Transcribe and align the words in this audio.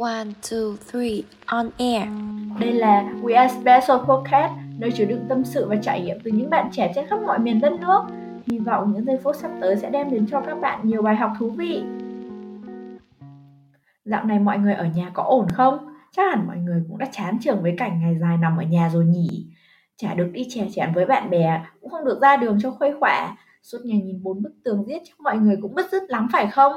One, 0.00 0.28
two, 0.42 0.76
three, 0.76 1.22
on 1.46 1.70
air. 1.78 2.08
Đây 2.60 2.72
là 2.72 3.02
We 3.22 3.36
Are 3.36 3.54
Special 3.54 3.98
Podcast, 4.08 4.52
nơi 4.78 4.90
chứa 4.96 5.04
đựng 5.04 5.26
tâm 5.28 5.44
sự 5.44 5.68
và 5.68 5.76
trải 5.76 6.00
nghiệm 6.00 6.16
từ 6.24 6.30
những 6.30 6.50
bạn 6.50 6.68
trẻ 6.72 6.92
trên 6.94 7.06
khắp 7.06 7.20
mọi 7.26 7.38
miền 7.38 7.60
đất 7.60 7.72
nước. 7.72 8.00
Hy 8.46 8.58
vọng 8.58 8.92
những 8.92 9.04
giây 9.04 9.18
phút 9.24 9.36
sắp 9.36 9.50
tới 9.60 9.76
sẽ 9.76 9.90
đem 9.90 10.10
đến 10.10 10.26
cho 10.30 10.40
các 10.40 10.60
bạn 10.60 10.80
nhiều 10.82 11.02
bài 11.02 11.16
học 11.16 11.30
thú 11.38 11.50
vị. 11.50 11.82
Dạo 14.04 14.24
này 14.24 14.38
mọi 14.38 14.58
người 14.58 14.74
ở 14.74 14.84
nhà 14.84 15.10
có 15.14 15.22
ổn 15.22 15.46
không? 15.48 15.94
Chắc 16.12 16.22
hẳn 16.30 16.46
mọi 16.46 16.56
người 16.56 16.82
cũng 16.88 16.98
đã 16.98 17.06
chán 17.12 17.38
trường 17.40 17.62
với 17.62 17.74
cảnh 17.78 18.00
ngày 18.00 18.16
dài 18.20 18.36
nằm 18.36 18.56
ở 18.56 18.62
nhà 18.62 18.90
rồi 18.92 19.04
nhỉ. 19.04 19.46
Chả 19.96 20.14
được 20.14 20.28
đi 20.32 20.46
chè 20.50 20.66
chén 20.74 20.92
với 20.94 21.06
bạn 21.06 21.30
bè, 21.30 21.62
cũng 21.80 21.90
không 21.90 22.04
được 22.04 22.18
ra 22.22 22.36
đường 22.36 22.58
cho 22.62 22.70
khuây 22.70 22.94
khỏa. 23.00 23.36
Suốt 23.62 23.78
ngày 23.84 24.00
nhìn 24.00 24.22
bốn 24.22 24.42
bức 24.42 24.52
tường 24.64 24.84
giết 24.88 25.02
chắc 25.04 25.20
mọi 25.20 25.36
người 25.36 25.56
cũng 25.62 25.74
bứt 25.74 25.86
rứt 25.92 26.02
lắm 26.08 26.28
phải 26.32 26.46
không? 26.46 26.72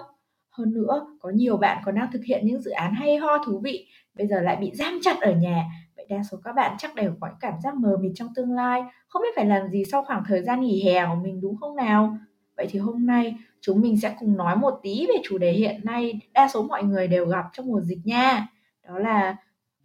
Hơn 0.58 0.74
nữa, 0.74 1.08
có 1.20 1.30
nhiều 1.30 1.58
bạn 1.58 1.82
còn 1.86 1.96
đang 1.96 2.12
thực 2.12 2.24
hiện 2.24 2.46
những 2.46 2.62
dự 2.62 2.72
án 2.72 2.94
hay 2.94 3.18
ho 3.18 3.44
thú 3.46 3.60
vị, 3.60 3.88
bây 4.16 4.28
giờ 4.28 4.42
lại 4.42 4.56
bị 4.56 4.71
giam 4.74 5.00
chặt 5.02 5.21
ở 5.21 5.32
nhà. 5.32 5.66
Vậy 5.96 6.06
đa 6.10 6.24
số 6.32 6.38
các 6.44 6.54
bạn 6.54 6.75
chắc 6.80 6.96
đều 6.96 7.14
có 7.20 7.30
cảm 7.39 7.54
giác 7.64 7.75
mờ 7.75 7.98
mịt 8.02 8.11
trong 8.16 8.28
tương 8.36 8.52
lai, 8.52 8.84
không 9.08 9.21
biết 9.21 9.36
phải 9.36 9.46
làm 9.46 9.70
gì 9.70 9.84
sau 9.92 10.04
khoảng 10.04 10.24
thời 10.28 10.42
gian 10.42 10.61
nghỉ 10.61 10.84
hè 10.84 11.06
của 11.06 11.16
mình 11.24 11.42
đúng 11.42 11.58
không 11.58 11.75
nào? 11.75 12.18
Vậy 12.58 12.68
thì 12.70 12.80
hôm 12.80 13.06
nay 13.06 13.36
chúng 13.61 13.82
mình 13.82 14.00
sẽ 14.00 14.16
cùng 14.20 14.38
nói 14.38 14.56
một 14.56 14.80
tí 14.84 15.06
về 15.08 15.16
chủ 15.24 15.38
đề 15.38 15.52
hiện 15.52 15.82
nay 15.84 16.20
đa 16.34 16.47
số 16.47 16.64
mọi 16.64 16.83
người 16.83 17.08
đều 17.08 17.25
gặp 17.25 17.46
trong 17.54 17.68
mùa 17.68 17.82
dịch 17.82 18.00
nha. 18.04 18.47
Đó 18.88 19.00
là 19.00 19.36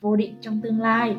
vô 0.00 0.16
định 0.16 0.34
trong 0.40 0.60
tương 0.62 0.80
lai. 0.80 1.16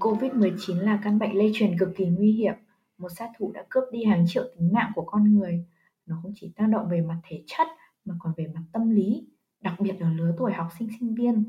Covid-19 0.00 0.80
là 0.80 0.98
căn 1.04 1.18
bệnh 1.18 1.38
lây 1.38 1.50
truyền 1.54 1.78
cực 1.78 1.88
kỳ 1.96 2.04
nguy 2.04 2.32
hiểm 2.32 2.54
một 3.00 3.08
sát 3.08 3.30
thủ 3.38 3.52
đã 3.52 3.64
cướp 3.68 3.84
đi 3.92 4.04
hàng 4.04 4.24
triệu 4.28 4.44
tính 4.58 4.72
mạng 4.72 4.92
của 4.94 5.04
con 5.06 5.34
người. 5.34 5.66
Nó 6.06 6.18
không 6.22 6.32
chỉ 6.34 6.52
tác 6.56 6.66
động 6.66 6.88
về 6.88 7.00
mặt 7.00 7.20
thể 7.28 7.42
chất 7.46 7.68
mà 8.04 8.14
còn 8.18 8.32
về 8.36 8.46
mặt 8.54 8.62
tâm 8.72 8.90
lý, 8.90 9.26
đặc 9.60 9.74
biệt 9.80 10.00
ở 10.00 10.08
lứa 10.12 10.34
tuổi 10.38 10.52
học 10.52 10.68
sinh 10.78 10.88
sinh 11.00 11.14
viên. 11.14 11.44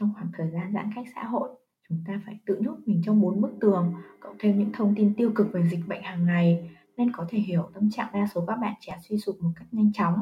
Trong 0.00 0.12
khoảng 0.14 0.30
thời 0.36 0.50
gian 0.50 0.72
giãn 0.74 0.90
cách 0.94 1.06
xã 1.14 1.24
hội, 1.24 1.50
chúng 1.88 1.98
ta 2.06 2.20
phải 2.26 2.38
tự 2.46 2.56
nhốt 2.60 2.76
mình 2.86 3.02
trong 3.04 3.20
bốn 3.20 3.40
bức 3.40 3.52
tường, 3.60 3.94
cộng 4.20 4.36
thêm 4.38 4.58
những 4.58 4.72
thông 4.72 4.94
tin 4.94 5.14
tiêu 5.14 5.32
cực 5.34 5.52
về 5.52 5.68
dịch 5.68 5.88
bệnh 5.88 6.02
hàng 6.02 6.26
ngày, 6.26 6.70
nên 6.96 7.12
có 7.12 7.26
thể 7.28 7.38
hiểu 7.38 7.70
tâm 7.74 7.90
trạng 7.90 8.08
đa 8.12 8.26
số 8.34 8.44
các 8.46 8.56
bạn 8.56 8.74
trẻ 8.80 8.98
suy 9.08 9.18
sụp 9.18 9.36
một 9.40 9.50
cách 9.56 9.68
nhanh 9.72 9.92
chóng. 9.92 10.20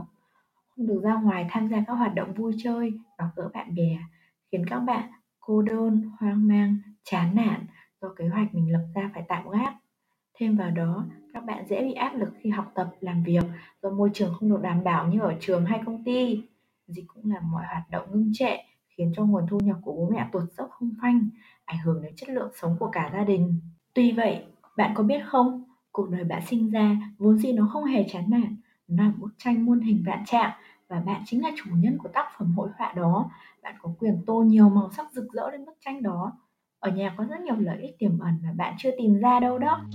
Không 0.69 0.87
được 0.87 1.01
ra 1.03 1.15
ngoài 1.15 1.47
tham 1.51 1.69
gia 1.69 1.85
các 1.87 1.93
hoạt 1.93 2.15
động 2.15 2.35
vui 2.35 2.55
chơi, 2.65 2.93
gặp 3.19 3.29
gỡ 3.37 3.49
bạn 3.55 3.75
bè, 3.75 3.99
khiến 4.53 4.67
các 4.67 4.81
bạn 4.81 5.11
cô 5.41 5.63
đơn, 5.63 6.11
hoang 6.19 6.49
mang, 6.49 6.77
chán 7.05 7.35
nản 7.35 7.67
do 8.01 8.09
kế 8.17 8.29
hoạch 8.29 8.55
mình 8.55 8.73
lập 8.73 8.87
ra 8.95 9.11
phải 9.15 9.23
tạm 9.29 9.49
gác. 9.51 9.75
Thêm 10.39 10.57
vào 10.57 10.71
đó, 10.71 11.05
các 11.33 11.45
bạn 11.45 11.67
dễ 11.69 11.83
bị 11.83 11.93
áp 11.93 12.15
lực 12.15 12.29
khi 12.41 12.51
học 12.51 12.73
tập, 12.75 12.91
làm 13.01 13.23
việc 13.23 13.45
do 13.83 13.91
môi 13.91 14.11
trường 14.15 14.35
không 14.35 14.51
được 14.51 14.61
đảm 14.63 14.85
bảo 14.85 15.07
như 15.09 15.21
ở 15.21 15.35
trường 15.41 15.65
hay 15.65 15.81
công 15.87 16.05
ty. 16.05 16.43
Dịch 16.87 17.05
cũng 17.09 17.33
làm 17.33 17.51
mọi 17.51 17.65
hoạt 17.67 17.91
động 17.91 18.09
ngưng 18.13 18.31
trệ, 18.35 18.57
khiến 18.89 19.13
cho 19.17 19.25
nguồn 19.25 19.47
thu 19.51 19.59
nhập 19.61 19.77
của 19.83 19.93
bố 19.93 20.09
mẹ 20.13 20.29
tụt 20.33 20.43
dốc 20.59 20.71
không 20.71 20.91
phanh, 21.03 21.29
ảnh 21.65 21.79
hưởng 21.85 22.03
đến 22.03 22.13
chất 22.17 22.29
lượng 22.29 22.51
sống 22.61 22.77
của 22.79 22.89
cả 22.93 23.11
gia 23.13 23.25
đình. 23.25 23.61
Tuy 23.95 24.13
vậy, 24.13 24.45
bạn 24.77 24.93
có 24.95 25.03
biết 25.03 25.21
không, 25.27 25.65
cuộc 25.93 26.11
đời 26.11 26.25
bạn 26.25 26.43
sinh 26.47 26.71
ra 26.71 26.97
vốn 27.19 27.39
dĩ 27.39 27.53
nó 27.53 27.69
không 27.73 27.85
hề 27.85 28.07
chán 28.09 28.25
nản, 28.31 28.57
nó 28.89 29.05
là 29.05 29.13
bức 29.19 29.35
tranh 29.39 29.67
muôn 29.67 29.81
hình 29.81 30.03
vạn 30.07 30.25
trạng 30.27 30.51
và 30.89 31.01
bạn 31.01 31.23
chính 31.27 31.43
là 31.43 31.51
chủ 31.57 31.71
nhân 31.75 31.99
của 31.99 32.09
tác 32.09 32.27
phẩm 32.39 32.55
hội 32.57 32.69
họa 32.79 32.93
đó. 32.93 33.31
Bạn 33.63 33.75
có 33.83 33.91
quyền 33.99 34.23
tô 34.27 34.43
nhiều 34.43 34.69
màu 34.69 34.91
sắc 34.91 35.13
rực 35.13 35.33
rỡ 35.33 35.51
lên 35.51 35.65
bức 35.65 35.77
tranh 35.81 36.03
đó. 36.03 36.33
Ở 36.81 36.91
nhà 36.91 37.15
có 37.17 37.25
rất 37.25 37.41
nhiều 37.41 37.57
lợi 37.57 37.83
ích 37.83 37.99
tiềm 37.99 38.19
ẩn 38.19 38.35
mà 38.43 38.53
bạn 38.57 38.75
chưa 38.79 38.91
tìm 38.99 39.19
ra 39.19 39.41
đâu 39.41 39.59
đó. 39.59 39.87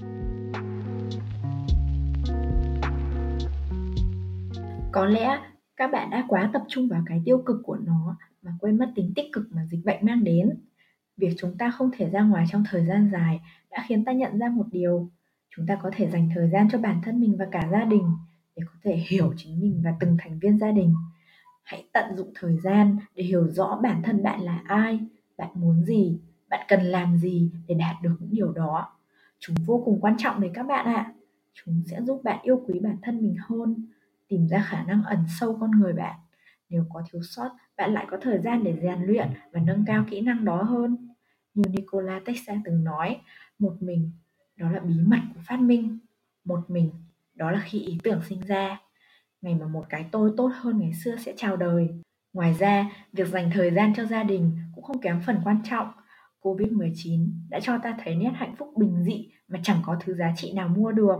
Có 4.91 5.05
lẽ 5.05 5.39
các 5.75 5.91
bạn 5.91 6.09
đã 6.09 6.25
quá 6.27 6.49
tập 6.53 6.61
trung 6.67 6.87
vào 6.87 7.03
cái 7.05 7.21
tiêu 7.25 7.43
cực 7.45 7.57
của 7.63 7.77
nó 7.77 8.17
mà 8.41 8.51
quên 8.59 8.77
mất 8.77 8.91
tính 8.95 9.13
tích 9.15 9.25
cực 9.33 9.43
mà 9.51 9.65
dịch 9.65 9.85
bệnh 9.85 10.05
mang 10.05 10.23
đến. 10.23 10.49
Việc 11.17 11.35
chúng 11.37 11.57
ta 11.57 11.71
không 11.71 11.91
thể 11.97 12.09
ra 12.09 12.21
ngoài 12.21 12.45
trong 12.51 12.63
thời 12.69 12.85
gian 12.85 13.09
dài 13.13 13.39
đã 13.71 13.85
khiến 13.87 14.05
ta 14.05 14.11
nhận 14.11 14.39
ra 14.39 14.49
một 14.49 14.65
điều. 14.71 15.09
Chúng 15.55 15.67
ta 15.67 15.75
có 15.75 15.91
thể 15.95 16.09
dành 16.09 16.29
thời 16.35 16.49
gian 16.49 16.67
cho 16.71 16.77
bản 16.77 17.01
thân 17.03 17.19
mình 17.19 17.35
và 17.39 17.47
cả 17.51 17.67
gia 17.71 17.85
đình 17.85 18.03
để 18.55 18.63
có 18.65 18.73
thể 18.83 18.95
hiểu 18.95 19.33
chính 19.37 19.61
mình 19.61 19.81
và 19.83 19.93
từng 19.99 20.17
thành 20.19 20.39
viên 20.39 20.59
gia 20.59 20.71
đình. 20.71 20.95
Hãy 21.63 21.87
tận 21.93 22.15
dụng 22.15 22.31
thời 22.35 22.57
gian 22.57 22.97
để 23.15 23.23
hiểu 23.23 23.47
rõ 23.47 23.79
bản 23.83 24.01
thân 24.03 24.23
bạn 24.23 24.41
là 24.41 24.61
ai, 24.65 24.99
bạn 25.37 25.49
muốn 25.55 25.83
gì, 25.85 26.19
bạn 26.51 26.65
cần 26.67 26.81
làm 26.81 27.17
gì 27.17 27.51
để 27.67 27.75
đạt 27.75 27.95
được 28.01 28.15
những 28.19 28.31
điều 28.31 28.51
đó. 28.51 28.97
Chúng 29.39 29.55
vô 29.65 29.81
cùng 29.85 30.01
quan 30.01 30.15
trọng 30.17 30.41
đấy 30.41 30.51
các 30.53 30.63
bạn 30.63 30.85
ạ. 30.85 30.93
À. 30.93 31.13
Chúng 31.53 31.83
sẽ 31.85 32.01
giúp 32.01 32.21
bạn 32.23 32.39
yêu 32.43 32.63
quý 32.67 32.79
bản 32.79 32.97
thân 33.01 33.21
mình 33.21 33.35
hơn, 33.39 33.85
tìm 34.27 34.47
ra 34.47 34.65
khả 34.69 34.83
năng 34.83 35.03
ẩn 35.03 35.19
sâu 35.39 35.57
con 35.61 35.71
người 35.71 35.93
bạn. 35.93 36.19
Nếu 36.69 36.85
có 36.93 37.03
thiếu 37.11 37.21
sót, 37.23 37.49
bạn 37.77 37.93
lại 37.93 38.05
có 38.09 38.17
thời 38.21 38.39
gian 38.39 38.63
để 38.63 38.77
rèn 38.81 39.03
luyện 39.03 39.27
và 39.51 39.59
nâng 39.65 39.85
cao 39.87 40.05
kỹ 40.09 40.21
năng 40.21 40.45
đó 40.45 40.63
hơn. 40.63 41.07
Như 41.53 41.63
Nikola 41.69 42.19
Tesla 42.25 42.55
từng 42.65 42.83
nói, 42.83 43.21
một 43.59 43.75
mình 43.79 44.11
đó 44.55 44.71
là 44.71 44.79
bí 44.79 44.93
mật 45.05 45.19
của 45.35 45.41
phát 45.43 45.59
minh. 45.59 45.99
Một 46.45 46.59
mình 46.67 46.91
đó 47.35 47.51
là 47.51 47.61
khi 47.65 47.79
ý 47.79 47.97
tưởng 48.03 48.21
sinh 48.29 48.41
ra. 48.41 48.81
Ngày 49.41 49.55
mà 49.55 49.67
một 49.67 49.85
cái 49.89 50.05
tôi 50.11 50.33
tốt 50.37 50.51
hơn 50.59 50.79
ngày 50.79 50.93
xưa 50.93 51.15
sẽ 51.15 51.33
chào 51.37 51.57
đời. 51.57 51.89
Ngoài 52.33 52.53
ra, 52.53 52.91
việc 53.13 53.27
dành 53.27 53.49
thời 53.53 53.71
gian 53.71 53.93
cho 53.95 54.05
gia 54.05 54.23
đình 54.23 54.57
cũng 54.75 54.83
không 54.83 55.01
kém 55.01 55.21
phần 55.25 55.41
quan 55.43 55.61
trọng. 55.63 55.91
Covid-19 56.41 57.29
đã 57.49 57.59
cho 57.59 57.77
ta 57.83 57.97
thấy 58.03 58.15
nét 58.15 58.31
hạnh 58.35 58.55
phúc 58.57 58.73
bình 58.77 59.03
dị 59.03 59.29
mà 59.47 59.59
chẳng 59.63 59.81
có 59.85 59.97
thứ 60.03 60.13
giá 60.15 60.33
trị 60.35 60.53
nào 60.53 60.67
mua 60.67 60.91
được. 60.91 61.17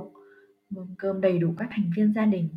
Mâm 0.70 0.96
cơm 0.98 1.22
đầy 1.22 1.40
đủ 1.40 1.54
các 1.58 1.68
thành 1.72 1.92
viên 1.96 2.14
gia 2.14 2.26
đình, 2.26 2.50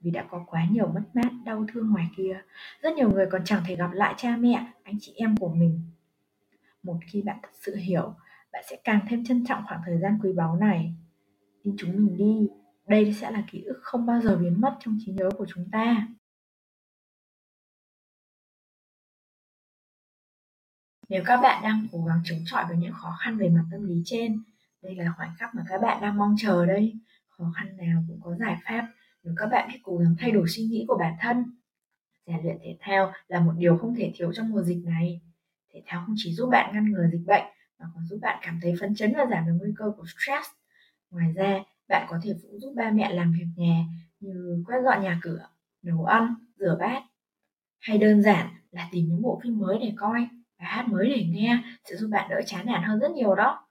vì 0.00 0.10
đã 0.10 0.26
có 0.30 0.44
quá 0.46 0.66
nhiều 0.70 0.86
mất 0.86 1.02
mát, 1.14 1.30
đau 1.44 1.66
thương 1.72 1.90
ngoài 1.90 2.10
kia. 2.16 2.40
Rất 2.82 2.94
nhiều 2.94 3.10
người 3.10 3.26
còn 3.30 3.44
chẳng 3.44 3.62
thể 3.66 3.76
gặp 3.76 3.90
lại 3.92 4.14
cha 4.16 4.36
mẹ, 4.36 4.66
anh 4.82 4.94
chị 5.00 5.12
em 5.16 5.36
của 5.36 5.48
mình. 5.48 5.80
Một 6.82 6.96
khi 7.06 7.22
bạn 7.22 7.38
thật 7.42 7.52
sự 7.60 7.76
hiểu, 7.76 8.14
bạn 8.52 8.64
sẽ 8.70 8.76
càng 8.84 9.00
thêm 9.08 9.24
trân 9.24 9.44
trọng 9.46 9.62
khoảng 9.68 9.80
thời 9.86 9.98
gian 9.98 10.18
quý 10.22 10.32
báu 10.32 10.56
này. 10.56 10.94
Tin 11.64 11.74
chúng 11.78 11.96
mình 11.96 12.16
đi, 12.16 12.48
đây 12.86 13.14
sẽ 13.14 13.30
là 13.30 13.44
ký 13.50 13.62
ức 13.62 13.78
không 13.82 14.06
bao 14.06 14.20
giờ 14.20 14.36
biến 14.36 14.60
mất 14.60 14.76
trong 14.80 14.98
trí 15.06 15.12
nhớ 15.12 15.30
của 15.38 15.46
chúng 15.54 15.70
ta. 15.70 16.08
Nếu 21.08 21.22
các 21.26 21.36
bạn 21.36 21.62
đang 21.62 21.86
cố 21.92 22.04
gắng 22.04 22.20
chống 22.24 22.38
chọi 22.46 22.64
với 22.68 22.76
những 22.76 22.92
khó 22.92 23.16
khăn 23.20 23.38
về 23.38 23.48
mặt 23.48 23.64
tâm 23.70 23.84
lý 23.84 24.02
trên, 24.04 24.42
đây 24.82 24.94
là 24.94 25.12
khoảnh 25.16 25.30
khắc 25.38 25.54
mà 25.54 25.62
các 25.68 25.80
bạn 25.82 26.02
đang 26.02 26.18
mong 26.18 26.34
chờ 26.38 26.66
đây. 26.66 26.94
Khó 27.28 27.52
khăn 27.56 27.76
nào 27.76 28.04
cũng 28.08 28.20
có 28.22 28.36
giải 28.36 28.56
pháp 28.64 28.88
nếu 29.22 29.34
các 29.36 29.46
bạn 29.46 29.68
biết 29.72 29.78
cố 29.82 29.96
gắng 29.96 30.14
thay 30.18 30.30
đổi 30.30 30.48
suy 30.48 30.62
nghĩ 30.62 30.84
của 30.88 30.96
bản 30.98 31.14
thân. 31.20 31.44
Rèn 32.26 32.42
luyện 32.42 32.56
thể 32.62 32.76
thao 32.80 33.12
là 33.28 33.40
một 33.40 33.52
điều 33.56 33.78
không 33.78 33.94
thể 33.94 34.12
thiếu 34.14 34.32
trong 34.32 34.50
mùa 34.50 34.62
dịch 34.62 34.84
này. 34.86 35.20
Thể 35.74 35.82
thao 35.86 36.02
không 36.06 36.14
chỉ 36.18 36.34
giúp 36.34 36.48
bạn 36.50 36.74
ngăn 36.74 36.92
ngừa 36.92 37.06
dịch 37.12 37.26
bệnh 37.26 37.44
mà 37.78 37.86
còn 37.94 38.06
giúp 38.06 38.18
bạn 38.22 38.38
cảm 38.42 38.58
thấy 38.62 38.74
phấn 38.80 38.94
chấn 38.94 39.12
và 39.16 39.26
giảm 39.30 39.46
được 39.46 39.56
nguy 39.60 39.72
cơ 39.76 39.92
của 39.96 40.04
stress. 40.06 40.48
Ngoài 41.10 41.32
ra, 41.32 41.58
bạn 41.88 42.06
có 42.10 42.20
thể 42.22 42.34
phụ 42.42 42.48
giúp 42.60 42.72
ba 42.76 42.90
mẹ 42.90 43.12
làm 43.14 43.32
việc 43.32 43.46
nhà 43.56 43.84
như 44.20 44.64
quét 44.66 44.76
dọn 44.84 45.02
nhà 45.02 45.18
cửa, 45.22 45.48
nấu 45.82 46.04
ăn, 46.04 46.34
rửa 46.58 46.76
bát. 46.80 47.02
Hay 47.80 47.98
đơn 47.98 48.22
giản 48.22 48.46
là 48.70 48.88
tìm 48.92 49.08
những 49.08 49.22
bộ 49.22 49.40
phim 49.42 49.58
mới 49.58 49.78
để 49.78 49.92
coi 49.96 50.28
và 50.58 50.66
hát 50.66 50.88
mới 50.88 51.10
để 51.10 51.24
nghe 51.28 51.58
sẽ 51.84 51.96
giúp 51.96 52.08
bạn 52.08 52.30
đỡ 52.30 52.40
chán 52.46 52.66
nản 52.66 52.82
hơn 52.82 52.98
rất 53.00 53.10
nhiều 53.10 53.34
đó. 53.34 53.66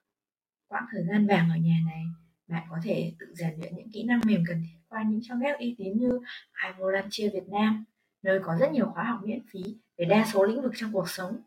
Quãng 0.68 0.86
thời 0.92 1.04
gian 1.04 1.28
vàng 1.28 1.50
ở 1.50 1.56
nhà 1.56 1.76
này, 1.86 2.04
bạn 2.48 2.64
có 2.70 2.78
thể 2.84 3.14
tự 3.20 3.26
rèn 3.34 3.54
luyện 3.60 3.76
những 3.76 3.90
kỹ 3.94 4.04
năng 4.04 4.22
mềm 4.26 4.44
cần 4.48 4.64
thiết 4.64 4.78
qua 4.90 5.04
những 5.04 5.20
trang 5.24 5.40
web 5.40 5.58
uy 5.58 5.76
tín 5.78 5.98
như 5.98 6.20
iVolunteer 6.68 7.34
Việt 7.34 7.48
Nam, 7.48 7.86
nơi 8.22 8.40
có 8.44 8.58
rất 8.60 8.72
nhiều 8.72 8.86
khóa 8.94 9.04
học 9.04 9.20
miễn 9.24 9.40
phí 9.52 9.64
về 9.98 10.06
đa 10.06 10.26
số 10.34 10.44
lĩnh 10.44 10.62
vực 10.62 10.72
trong 10.76 10.94
cuộc 10.94 11.10
sống. 11.10 11.42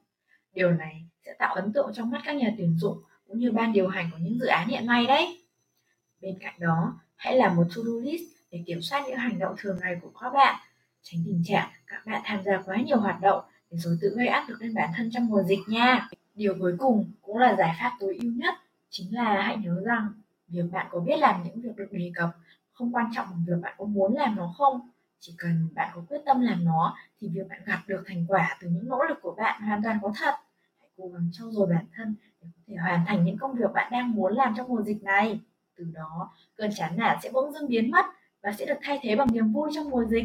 Điều 0.55 0.71
này 0.71 1.05
sẽ 1.27 1.34
tạo 1.39 1.55
ấn 1.55 1.72
tượng 1.72 1.91
trong 1.95 2.11
mắt 2.11 2.22
các 2.25 2.37
nhà 2.37 2.55
tuyển 2.59 2.78
dụng 2.78 3.03
cũng 3.28 3.39
như 3.39 3.53
ban 3.53 3.72
điều 3.72 3.89
hành 3.89 4.11
của 4.12 4.19
những 4.21 4.39
dự 4.39 4.47
án 4.47 4.69
hiện 4.69 4.87
nay 4.87 5.07
đấy. 5.07 5.45
Bên 6.21 6.39
cạnh 6.41 6.55
đó, 6.59 7.01
hãy 7.17 7.37
làm 7.37 7.57
một 7.57 7.65
to-do 7.77 7.93
list 8.03 8.22
để 8.51 8.62
kiểm 8.67 8.83
soát 8.83 9.03
những 9.07 9.17
hành 9.17 9.39
động 9.39 9.55
thường 9.59 9.78
ngày 9.81 9.97
của 10.03 10.10
các 10.21 10.31
bạn, 10.31 10.60
tránh 11.03 11.21
tình 11.27 11.42
trạng 11.45 11.71
các 11.87 12.07
bạn 12.07 12.21
tham 12.25 12.42
gia 12.45 12.63
quá 12.63 12.77
nhiều 12.77 13.01
hoạt 13.01 13.21
động 13.21 13.45
để 13.71 13.78
rồi 13.78 13.99
tự 14.01 14.15
gây 14.17 14.27
áp 14.27 14.49
lực 14.49 14.63
lên 14.63 14.75
bản 14.75 14.91
thân 14.97 15.11
trong 15.13 15.27
mùa 15.27 15.43
dịch 15.43 15.61
nha. 15.69 16.09
Điều 16.34 16.55
cuối 16.59 16.77
cùng 16.78 17.13
cũng 17.22 17.39
là 17.39 17.57
giải 17.59 17.77
pháp 17.78 17.93
tối 18.01 18.19
ưu 18.22 18.33
nhất, 18.33 18.55
chính 18.91 19.15
là 19.15 19.43
hãy 19.43 19.57
nhớ 19.57 19.83
rằng 19.84 20.13
việc 20.49 20.65
bạn 20.72 20.87
có 20.91 21.01
biết 21.01 21.17
làm 21.19 21.43
những 21.45 21.61
việc 21.61 21.77
được 21.77 21.89
đề 21.91 22.13
cập 22.15 22.31
không 22.72 22.95
quan 22.95 23.07
trọng 23.15 23.27
bằng 23.31 23.45
việc 23.47 23.63
bạn 23.63 23.75
có 23.78 23.84
muốn 23.84 24.17
làm 24.17 24.37
nó 24.37 24.55
không. 24.59 24.91
Chỉ 25.19 25.34
cần 25.39 25.69
bạn 25.75 25.91
có 25.95 26.03
quyết 26.09 26.19
tâm 26.27 26.41
làm 26.41 26.65
nó 26.65 26.97
thì 27.21 27.28
việc 27.28 27.49
bạn 27.49 27.61
gặp 27.67 27.83
được 27.87 28.03
thành 28.07 28.25
quả 28.28 28.59
từ 28.61 28.69
những 28.69 28.89
nỗ 28.89 29.03
lực 29.09 29.19
của 29.22 29.34
bạn 29.37 29.63
hoàn 29.63 29.83
toàn 29.83 29.99
có 30.03 30.13
thật. 30.16 30.34
Hãy 30.81 30.89
cố 30.97 31.09
gắng 31.09 31.31
trau 31.33 31.51
dồi 31.51 31.66
bản 31.66 31.84
thân 31.97 32.15
để 32.43 32.49
có 32.53 32.61
thể 32.66 32.75
hoàn 32.77 33.05
thành 33.07 33.25
những 33.25 33.39
công 33.39 33.55
việc 33.55 33.73
bạn 33.75 33.93
đang 33.93 34.11
muốn 34.11 34.33
làm 34.33 34.55
trong 34.57 34.69
mùa 34.69 34.83
dịch 34.83 35.03
này. 35.03 35.41
Từ 35.77 35.84
đó, 35.95 36.31
cơn 36.57 36.71
chán 36.75 36.97
nản 36.97 37.19
sẽ 37.23 37.31
bỗng 37.33 37.53
dưng 37.53 37.69
biến 37.69 37.91
mất 37.91 38.05
và 38.43 38.53
sẽ 38.53 38.66
được 38.66 38.78
thay 38.83 38.99
thế 39.03 39.16
bằng 39.16 39.28
niềm 39.33 39.53
vui 39.53 39.71
trong 39.75 39.91
mùa 39.91 40.05
dịch. 40.05 40.25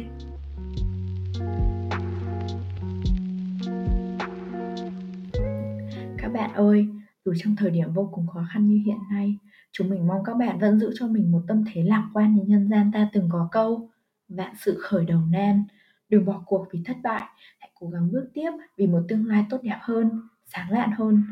Các 6.26 6.32
bạn 6.32 6.54
ơi, 6.54 6.88
dù 7.24 7.32
trong 7.36 7.56
thời 7.56 7.70
điểm 7.70 7.92
vô 7.92 8.10
cùng 8.12 8.26
khó 8.26 8.46
khăn 8.52 8.66
như 8.66 8.82
hiện 8.86 8.98
nay, 9.10 9.38
Chúng 9.72 9.90
mình 9.90 10.06
mong 10.06 10.24
các 10.24 10.36
bạn 10.36 10.58
vẫn 10.58 10.80
giữ 10.80 10.90
cho 10.98 11.06
mình 11.06 11.32
một 11.32 11.42
tâm 11.48 11.64
thế 11.72 11.82
lạc 11.82 12.08
quan 12.14 12.34
như 12.34 12.42
nhân 12.42 12.68
gian 12.68 12.92
ta 12.92 13.08
từng 13.12 13.28
có 13.32 13.48
câu, 13.52 13.90
Vạn 14.28 14.54
sự 14.58 14.78
khởi 14.80 15.04
đầu 15.04 15.20
nan, 15.30 15.64
đừng 16.08 16.24
bỏ 16.24 16.42
cuộc 16.46 16.66
vì 16.72 16.82
thất 16.84 16.96
bại, 17.02 17.22
hãy 17.58 17.70
cố 17.74 17.88
gắng 17.88 18.12
bước 18.12 18.30
tiếp 18.34 18.50
vì 18.76 18.86
một 18.86 19.02
tương 19.08 19.26
lai 19.26 19.44
tốt 19.50 19.60
đẹp 19.62 19.78
hơn, 19.80 20.20
sáng 20.44 20.70
lạn 20.70 20.90
hơn. 20.92 21.24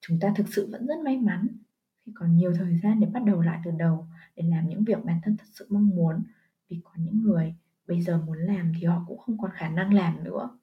Chúng 0.00 0.20
ta 0.20 0.32
thực 0.36 0.46
sự 0.48 0.68
vẫn 0.72 0.86
rất 0.86 0.98
may 1.04 1.16
mắn 1.16 1.46
khi 2.06 2.12
còn 2.14 2.36
nhiều 2.36 2.52
thời 2.58 2.78
gian 2.82 3.00
để 3.00 3.06
bắt 3.06 3.24
đầu 3.24 3.40
lại 3.40 3.60
từ 3.64 3.70
đầu, 3.78 4.06
để 4.36 4.44
làm 4.50 4.68
những 4.68 4.84
việc 4.84 5.04
bản 5.04 5.20
thân 5.24 5.36
thật 5.36 5.46
sự 5.52 5.66
mong 5.70 5.88
muốn. 5.88 6.22
Vì 6.68 6.80
có 6.84 6.90
những 6.96 7.22
người 7.22 7.54
bây 7.88 8.02
giờ 8.02 8.22
muốn 8.26 8.38
làm 8.38 8.72
thì 8.80 8.86
họ 8.86 9.04
cũng 9.08 9.18
không 9.18 9.38
còn 9.38 9.50
khả 9.54 9.68
năng 9.68 9.94
làm 9.94 10.24
nữa. 10.24 10.58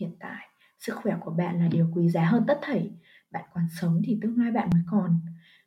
Hiện 0.00 0.16
tại 0.20 0.48
sức 0.86 0.96
khỏe 0.96 1.16
của 1.20 1.30
bạn 1.30 1.58
là 1.58 1.68
điều 1.68 1.90
quý 1.94 2.08
giá 2.08 2.24
hơn 2.24 2.44
tất 2.46 2.58
thảy. 2.62 2.90
Bạn 3.30 3.44
còn 3.54 3.64
sống 3.80 4.02
thì 4.04 4.18
tương 4.22 4.38
lai 4.38 4.52
bạn 4.52 4.70
mới 4.72 4.82
còn. 4.86 5.20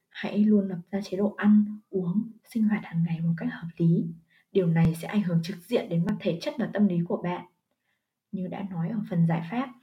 Hãy 0.09 0.37
luôn 0.37 0.67
lập 0.67 0.79
ra 0.91 1.01
chế 1.01 1.17
độ 1.17 1.33
ăn, 1.37 1.79
uống, 1.89 2.31
sinh 2.53 2.63
hoạt 2.63 2.85
hàng 2.85 3.03
ngày 3.03 3.21
một 3.21 3.33
cách 3.37 3.49
hợp 3.51 3.67
lý. 3.77 4.07
Điều 4.51 4.67
này 4.67 4.95
sẽ 5.01 5.07
ảnh 5.07 5.23
hưởng 5.23 5.39
trực 5.43 5.57
diện 5.57 5.89
đến 5.89 6.05
mặt 6.05 6.15
thể 6.19 6.39
chất 6.41 6.53
và 6.57 6.69
tâm 6.73 6.87
lý 6.87 6.99
của 7.07 7.21
bạn. 7.23 7.45
Như 8.31 8.47
đã 8.47 8.63
nói 8.71 8.89
ở 8.89 8.99
phần 9.09 9.27
giải 9.27 9.47
pháp, 9.51 9.73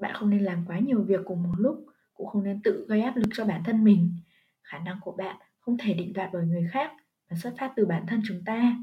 bạn 0.00 0.14
không 0.14 0.30
nên 0.30 0.42
làm 0.42 0.64
quá 0.66 0.78
nhiều 0.78 1.02
việc 1.02 1.20
cùng 1.24 1.42
một 1.42 1.54
lúc, 1.58 1.86
cũng 2.14 2.26
không 2.26 2.44
nên 2.44 2.62
tự 2.62 2.86
gây 2.88 3.02
áp 3.02 3.16
lực 3.16 3.28
cho 3.34 3.44
bản 3.44 3.62
thân 3.64 3.84
mình. 3.84 4.12
Khả 4.62 4.78
năng 4.78 5.00
của 5.00 5.12
bạn 5.12 5.36
không 5.60 5.76
thể 5.78 5.94
định 5.94 6.12
đoạt 6.12 6.30
bởi 6.32 6.46
người 6.46 6.68
khác, 6.70 6.92
mà 7.30 7.36
xuất 7.42 7.54
phát 7.58 7.72
từ 7.76 7.86
bản 7.86 8.06
thân 8.06 8.22
chúng 8.28 8.44
ta. 8.44 8.76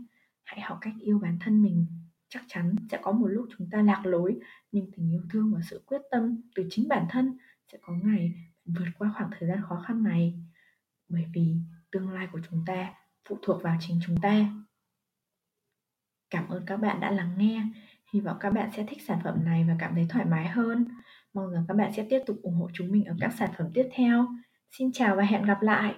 Hãy 0.44 0.62
học 0.62 0.78
cách 0.82 0.94
yêu 1.02 1.20
bản 1.20 1.38
thân 1.40 1.64
mình 1.64 1.86
chắc 2.30 2.44
chắn 2.48 2.76
sẽ 2.92 3.00
có 3.02 3.12
một 3.12 3.28
lúc 3.28 3.46
chúng 3.58 3.70
ta 3.72 3.82
lạc 3.82 4.02
lối, 4.06 4.40
nhưng 4.72 4.92
tình 4.92 5.12
yêu 5.12 5.22
thương 5.30 5.54
và 5.54 5.60
sự 5.70 5.84
quyết 5.86 6.02
tâm 6.12 6.42
từ 6.56 6.68
chính 6.70 6.88
bản 6.88 7.06
thân 7.10 7.38
sẽ 7.72 7.78
có 7.82 7.94
ngày 7.94 8.34
vượt 8.66 8.86
qua 8.98 9.12
khoảng 9.18 9.30
thời 9.40 9.50
gian 9.50 9.62
khó 9.70 9.84
khăn 9.88 10.04
này. 10.04 10.34
Bởi 11.10 11.26
vì 11.34 11.56
tương 11.92 12.10
lai 12.10 12.28
của 12.32 12.40
chúng 12.50 12.64
ta 12.66 12.94
phụ 13.30 13.40
thuộc 13.42 13.64
vào 13.64 13.78
chính 13.80 14.00
chúng 14.06 14.18
ta. 14.22 14.54
Cảm 16.30 16.50
ơn 16.50 16.66
các 16.66 16.78
bạn 16.78 17.00
đã 17.00 17.12
lắng 17.12 17.34
nghe. 17.38 17.64
Hy 18.14 18.20
vọng 18.20 18.38
các 18.40 18.50
bạn 18.50 18.70
sẽ 18.76 18.86
thích 18.88 19.02
sản 19.08 19.20
phẩm 19.24 19.46
này 19.46 19.66
và 19.68 19.76
cảm 19.80 19.96
thấy 19.96 20.06
thoải 20.10 20.26
mái 20.26 20.48
hơn. 20.48 20.86
Mong 21.34 21.52
rằng 21.52 21.66
các 21.68 21.74
bạn 21.74 21.94
sẽ 21.94 22.08
tiếp 22.10 22.20
tục 22.26 22.40
ủng 22.44 22.56
hộ 22.56 22.70
chúng 22.74 22.92
mình 22.92 23.06
ở 23.06 23.16
các 23.20 23.34
sản 23.40 23.50
phẩm 23.58 23.68
tiếp 23.74 23.90
theo. 23.94 24.28
Xin 24.72 24.92
chào 24.92 25.16
và 25.16 25.24
hẹn 25.24 25.46
gặp 25.46 25.62
lại! 25.62 25.96